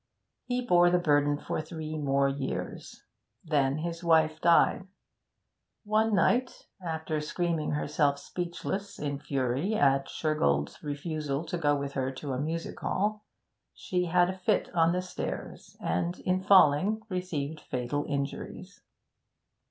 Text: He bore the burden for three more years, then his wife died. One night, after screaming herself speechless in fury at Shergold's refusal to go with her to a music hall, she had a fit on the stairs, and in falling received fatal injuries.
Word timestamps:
He 0.45 0.65
bore 0.65 0.89
the 0.89 0.97
burden 0.97 1.37
for 1.37 1.61
three 1.61 1.95
more 1.95 2.27
years, 2.27 3.03
then 3.43 3.77
his 3.77 4.03
wife 4.03 4.41
died. 4.41 4.87
One 5.83 6.15
night, 6.15 6.65
after 6.83 7.21
screaming 7.21 7.73
herself 7.73 8.17
speechless 8.17 8.97
in 8.97 9.19
fury 9.19 9.75
at 9.75 10.07
Shergold's 10.09 10.81
refusal 10.81 11.45
to 11.45 11.57
go 11.59 11.75
with 11.75 11.91
her 11.91 12.11
to 12.13 12.33
a 12.33 12.41
music 12.41 12.79
hall, 12.79 13.25
she 13.75 14.05
had 14.05 14.31
a 14.31 14.37
fit 14.39 14.73
on 14.73 14.91
the 14.91 15.03
stairs, 15.03 15.77
and 15.79 16.17
in 16.21 16.41
falling 16.41 17.03
received 17.07 17.59
fatal 17.61 18.03
injuries. 18.09 18.81